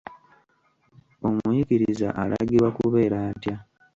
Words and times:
Omuyigiriza 1.27 2.07
alagirwa 2.21 2.69
kubeera 2.77 3.17
atya? 3.29 3.55